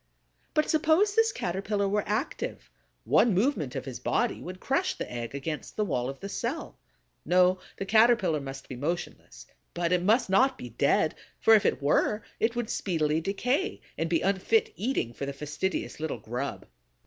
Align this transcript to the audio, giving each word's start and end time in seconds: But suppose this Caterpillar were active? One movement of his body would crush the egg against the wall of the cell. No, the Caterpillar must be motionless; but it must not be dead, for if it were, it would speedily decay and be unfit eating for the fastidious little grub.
But 0.55 0.67
suppose 0.67 1.13
this 1.13 1.31
Caterpillar 1.31 1.87
were 1.87 2.01
active? 2.07 2.71
One 3.03 3.35
movement 3.35 3.75
of 3.75 3.85
his 3.85 3.99
body 3.99 4.41
would 4.41 4.59
crush 4.59 4.95
the 4.95 5.11
egg 5.13 5.35
against 5.35 5.75
the 5.75 5.85
wall 5.85 6.09
of 6.09 6.21
the 6.21 6.27
cell. 6.27 6.79
No, 7.23 7.59
the 7.77 7.85
Caterpillar 7.85 8.41
must 8.41 8.67
be 8.67 8.75
motionless; 8.75 9.45
but 9.75 9.91
it 9.91 10.01
must 10.01 10.27
not 10.27 10.57
be 10.57 10.69
dead, 10.69 11.13
for 11.39 11.53
if 11.53 11.67
it 11.67 11.83
were, 11.83 12.23
it 12.39 12.55
would 12.55 12.71
speedily 12.71 13.21
decay 13.21 13.79
and 13.95 14.09
be 14.09 14.21
unfit 14.21 14.73
eating 14.75 15.13
for 15.13 15.27
the 15.27 15.33
fastidious 15.33 15.99
little 15.99 16.17
grub. 16.19 16.65